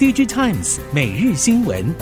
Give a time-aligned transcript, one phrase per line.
[0.00, 1.94] DigiTimes 每日新闻，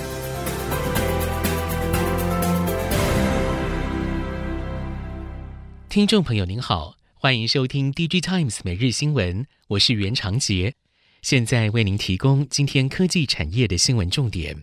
[5.89, 10.75] 听众朋友您好，欢迎收听 DigiTimes 每日新闻，我是袁长杰，
[11.23, 14.63] 现在为您提供今天科技产业的新闻重点。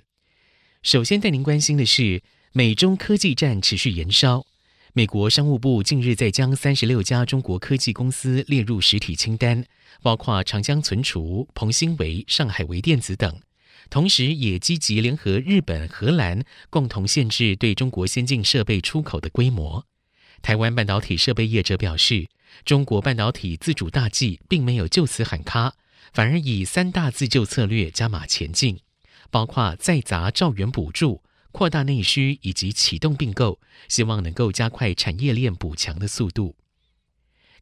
[0.81, 2.23] 首先带您关心的是，
[2.53, 4.45] 美中科技战持续延烧。
[4.97, 9.65] 美国商务部近日再将三十六家中国科技公司列入实体清单，
[10.01, 13.41] 包括长江存储、鹏兴微、上海微电子等，
[13.89, 19.85] 同时也积极联合日本、荷兰，共同限制对中国先进设备出口的规模。
[20.41, 22.29] 台湾半导体设备业者表示，
[22.63, 25.73] 中国半导体自主大计并没有就此喊卡，
[26.13, 28.79] 反而以三大自救策略加码前进，
[29.29, 31.21] 包括再砸兆元补助。
[31.55, 36.57] 扩大内需以及启动并购，希望能够加快产业链补强的速度。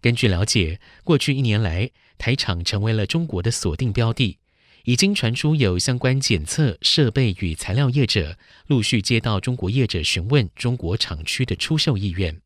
[0.01, 4.39] 根据了解，过去一年来，台厂成为了中国的锁定标的，
[4.85, 12.41] 已经传出有相关检测设备与材料业者陆续接到中国业者询问中国厂区的出售意愿。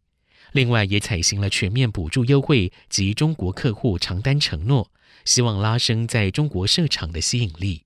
[0.52, 4.92] 另外，也采行了全面补助优惠及中国客户长单承诺，
[5.24, 7.84] 希望拉升在中国设厂的吸引力。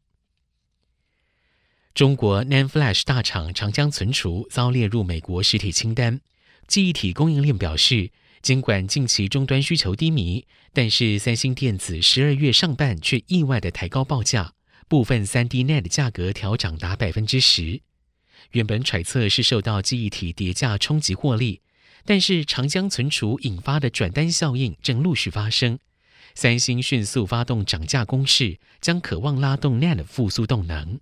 [1.93, 6.21] 中国 NAND Flash 大厂长江存储遭列入美国实体清单。
[6.65, 8.11] 记忆体供应链表示，
[8.41, 14.53] 尽管近期终端需求低迷，但是三星电子十二月上半却意外的抬高报价，
[14.87, 17.81] 部分 3D NAND 价格调涨达百分之十。
[18.51, 21.59] 原本揣测是受到记忆体叠价冲击获利，
[22.05, 25.77] 但是长江存储引发的转单效应正陆续发生。
[26.35, 30.97] 三星迅速发动涨价攻势，将渴望拉动 NAND 复苏动能。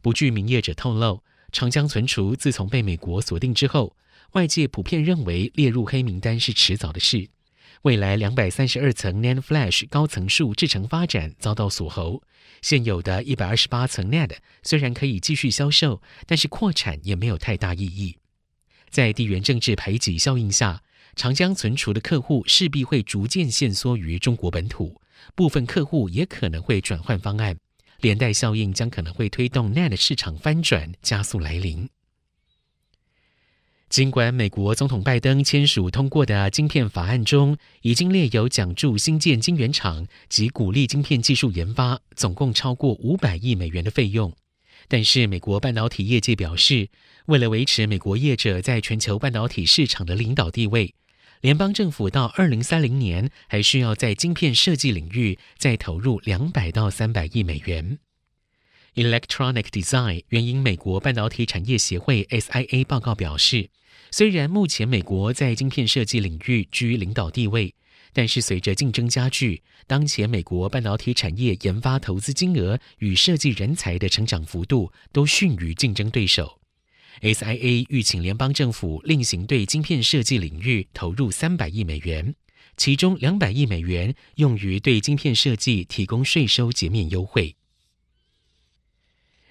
[0.00, 3.96] 不具名业者透露，长江存储自从被美国锁定之后，
[4.32, 7.28] 外界普遍认为列入黑名单是迟早的事。
[7.82, 12.22] 未来两百三十二层 NAND Flash 高层数制程发展遭到锁喉，
[12.60, 18.16] 现有的一百二十八层 NAND 虽然可以继续销售，但是扩产也没有太大意义。
[18.90, 20.82] 在地缘政治排挤效应下，
[21.14, 25.00] 长江存储的客户势必会逐渐限缩于中国本土，
[25.36, 27.56] 部分客户也可能会转换方案。
[28.00, 31.88] 连带效应将可能会推动 NAND 市场翻转加速来临。
[33.88, 44.36] 尽管美国总统拜登签署通过的晶片法案中已经列有奖助新建晶圆厂及鼓励晶片技术研发，总共超过五百亿美元的费用，
[44.88, 46.90] 但是美国半导体业界表示，
[47.26, 50.94] 为了维持美国业者在全球半导体市场的领导地位。
[51.40, 57.98] 联邦政府到二零三零年还需要在晶片设计领域再投入两百到三百亿美元。
[58.94, 63.70] Electronic Design 援引美国半导体产业协会 SIA 报告表示，
[64.10, 67.72] 虽然目前美国在晶片设计领域居领导地位，
[68.12, 76.58] 但是随着竞争加剧，当前美国半导体产业研发投资金额与设计人才的成长幅度都逊于竞争对手。
[77.22, 82.34] SIA 吁请联邦政府另行对晶片设计领域投入三百亿美元，
[82.76, 87.56] 其中两百亿美元用于对晶片设计提供税收减免优惠。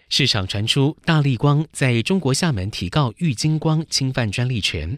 [0.10, 4.98] 市场传出大立光在中国厦门提告玉晶光侵犯专利权，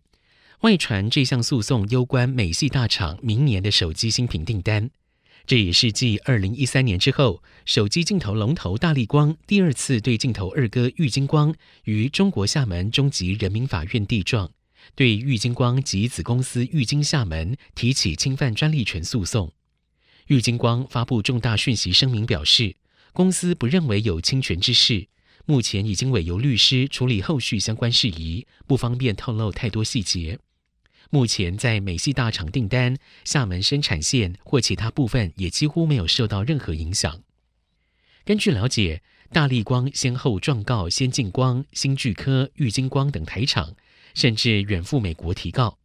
[0.62, 4.92] 外传这项诉讼攸关美系大厂明年的手机新品订单。
[5.50, 11.56] 这也是继二零一三年之后，手机镜头龙头大立光第二次对镜头二哥玉晶光
[11.86, 14.52] 于中国厦门中级人民法院递状，
[14.94, 19.52] 对玉晶光及子公司玉晶厦门提起侵犯专利权诉讼。
[20.28, 22.76] 玉晶光发布重大讯息声明表示，
[23.12, 25.08] 公司不认为有侵权之事，
[25.48, 30.38] 目前已经委由律师处理后续相关事宜，不方便透露太多细节。
[31.12, 37.24] 目前在美系大厂订单、厦门生产线或其他部分也几乎没有受到任何影响。
[38.24, 43.76] 根据了解，大力光先后状告先进光、新巨科、玉晶光等台厂，
[44.14, 45.80] 甚至远赴美国提告。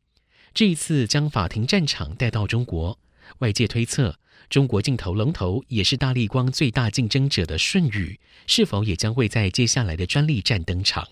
[0.53, 2.99] 这一次将法庭战场带到中国，
[3.39, 4.19] 外界推测，
[4.51, 11.09] 中国镜头龙头也是大力光最大竞争者的舜宇，是否也将会在接下来的专利战登场？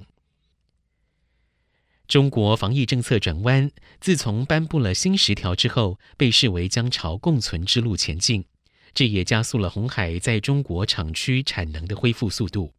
[2.13, 8.45] 中国防疫政策转弯，自从颁布了新十条之后，被视为将朝共存之路前进。
[8.93, 12.75] 这也加速了鸿海在中国厂区产能的恢复速度。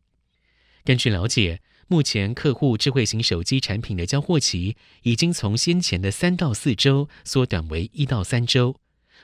[0.86, 8.76] 根据了解，目前客户智慧型手机产品的交货期已经从先前的三到四周缩短为一到三周，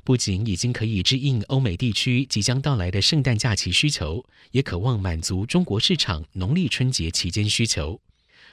[0.04, 8.02] 不仅已经可以支应欧美地区即将到来的圣诞假期需求，也渴望满足中国市场农历春节期间需求。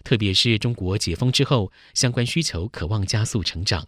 [0.04, 3.86] 特别是中国解封之后，相关需求可望加速成长。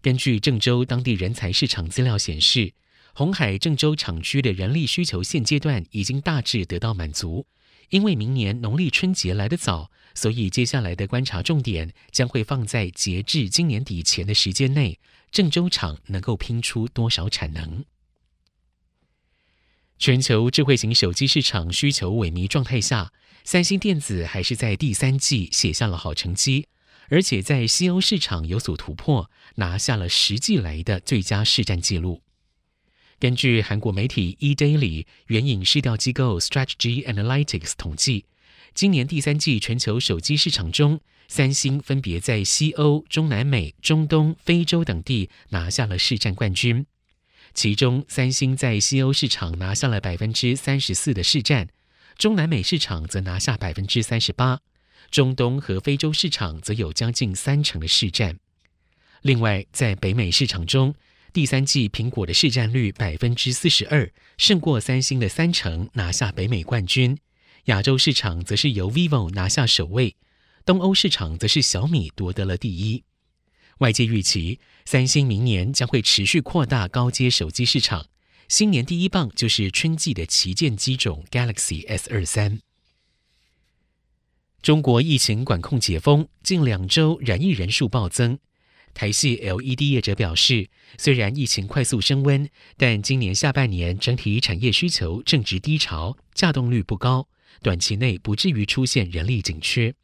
[0.00, 2.72] 根据郑州当地人才市场资料显示，
[3.14, 7.46] 鸿海郑州厂区的人力需求现阶段已经大致得到满足，
[7.90, 14.98] 因为明年农历春节来得早，所以接下来的观察重点将会放在截至今年底前的时间内，
[15.30, 17.84] 郑州厂能够拼出多少产能。
[19.98, 23.12] 全球智慧型手机市场需求萎靡状态下，
[23.44, 26.66] 三星电子还是在第三季写下了好成绩，
[27.08, 32.22] 而且在西欧市场有所突破，拿下了十季来的最佳市占纪录。
[33.18, 38.26] 根据韩国媒体 eDaily 援引市调机构 Strategy Analytics 统计，
[38.74, 46.84] 今年第三季全球手机市场中，三星分别在西欧、中南美、中东、非洲等地拿下了市占冠军。
[47.54, 51.68] 其中，三星在西欧市场拿下了百分之三十四的市占，
[52.18, 54.60] 中南美市场则拿下百分之三十八，
[55.08, 58.36] 中东和非洲市场则有将近三成的市占。
[59.22, 60.94] 另外，在北美市场中，
[61.32, 67.16] 第三季苹果的市占率百分之四十二，胜过三星的三成，拿下北美冠军。
[67.66, 70.16] 亚洲市场则是由 vivo 拿下首位，
[70.66, 73.04] 东欧市场则是小米夺得了第一。
[73.78, 78.06] 外界预期，三星明年将会持续扩大高阶手机市场，
[78.48, 82.60] 新年第一棒就是春季的旗舰机种 Galaxy S 二三。
[84.62, 88.38] 中国疫情管控解封，近两周染疫人数暴增。
[88.94, 97.28] 台系 LED 业者表示，虽然疫情快速升温，但今年下半年整体产业需求正值低潮，稼动率不高，
[97.60, 99.94] 短期内不至于出现人力紧缺。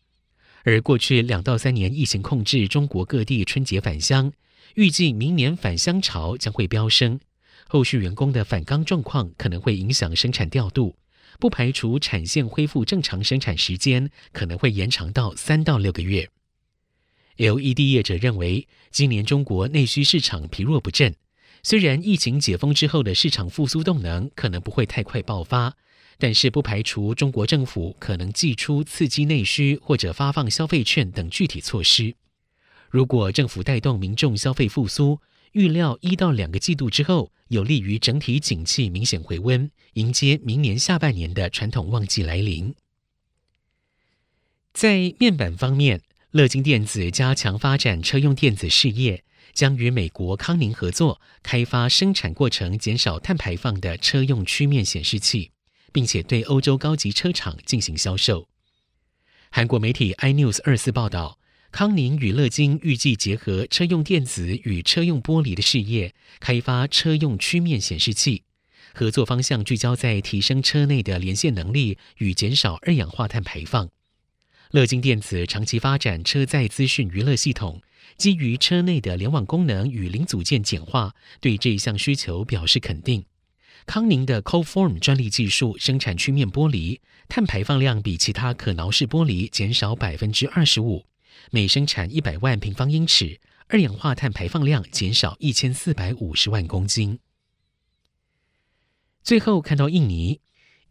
[0.65, 4.33] 而过去两到三年疫情控制中国各地春节返乡，
[4.75, 7.19] 预计明年返乡潮将会飙升，
[7.67, 10.97] 后续员工的返岗状况可能会影响生产调度，
[11.39, 16.29] 不排除产线恢复正常生产时间可能会延长到三到六个月。
[17.37, 21.15] LED 业者认为，今年中国内需市场疲弱不振，
[21.63, 25.75] 虽然疫情解封之后的市场复苏动能可能不会太快爆发，
[26.21, 32.15] 但是不排除中国政府可能祭出刺激内需或者发放消费券等具体措施。
[32.91, 35.19] 如果政府带动民众消费复苏，
[35.53, 42.75] 预料一到两个季度之后，有利于整体景气明显回温，迎接明年下半年的传统旺季来临。
[44.75, 46.03] 在面板方面，
[46.33, 55.51] 乐金电子加强发展车用电子事业，将与美国康宁合作开发生产过程减少碳排放的车用曲面显示器，
[55.93, 58.49] 并且对欧洲高级车厂进行销售。
[59.51, 61.39] 韩国媒体 iNews 二四报道，
[61.73, 68.45] 康宁与乐金预计结合车用电子与车用玻璃的事业，开发车用曲面显示器。
[68.93, 73.89] 合作方向聚焦在提升车内的连线能力与减少二氧化碳排放。
[74.73, 77.83] 乐金电子长期发展车载资讯娱乐系统，
[78.17, 83.25] 基于车内的联网功能与零组件简化，对这一项需求表示肯定。
[83.87, 91.07] 康宁的 CoForm 专利技术生产曲面玻璃，碳排放量比其他可挠式玻璃减少百分之二十五，
[91.51, 97.19] 每生产一百万平方英尺，二氧化碳排放量减少一千四百五十万公斤。
[99.23, 100.41] 最后看到印尼。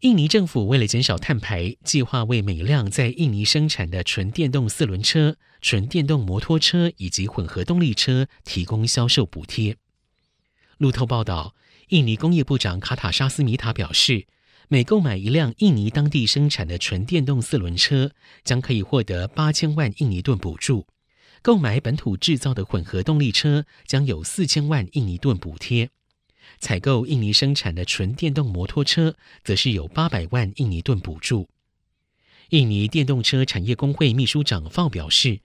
[0.00, 9.76] 印尼政府为了减少碳排，计划为每辆在印尼生产的纯电动四轮车、纯电动摩托车以及混合动力车提供销售补贴。
[10.78, 11.54] 路透报道，
[11.90, 14.28] 印尼工业部长卡塔沙斯米塔表示，
[14.68, 18.12] 每购买一辆印尼当地生产的纯电动四轮车，
[18.44, 20.86] 将可以获得八千万印尼盾补助；
[21.42, 25.90] 购买本土制造的混合动力车，将有四千万印尼盾补贴。
[26.60, 31.48] 采购印尼生产的纯电动摩托车，则是有八百万印尼盾补助。
[32.50, 35.40] 印尼电动车产业工会秘书长鲍表示，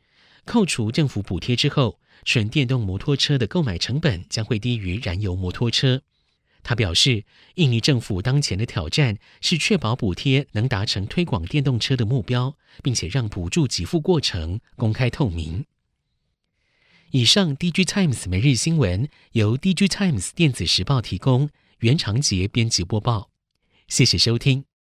[0.46, 6.04] 扣除政府补贴之后，纯电动摩托车的购买成本将会低于燃油摩托车。
[6.68, 15.66] 他表示，印尼政府当前的挑战是确保补贴能达成推广电动车的目标，并且让补助给付过程公开透明。
[17.12, 23.30] 以上，DG Times 每日新闻由 DG Times 电子时报提供，袁长杰编辑播报，
[23.88, 24.66] 谢谢收听。